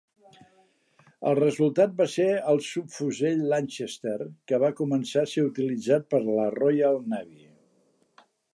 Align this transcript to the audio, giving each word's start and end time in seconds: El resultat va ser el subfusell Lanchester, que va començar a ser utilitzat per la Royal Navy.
El 1.31 1.35
resultat 1.39 1.91
va 1.99 2.07
ser 2.13 2.25
el 2.53 2.61
subfusell 2.69 3.43
Lanchester, 3.53 4.15
que 4.53 4.61
va 4.65 4.73
començar 4.81 5.25
a 5.27 5.31
ser 5.35 5.47
utilitzat 5.51 6.09
per 6.15 6.23
la 6.31 6.51
Royal 6.57 6.99
Navy. 7.13 7.41